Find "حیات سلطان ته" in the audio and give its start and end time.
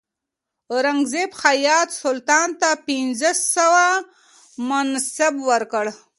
1.43-2.69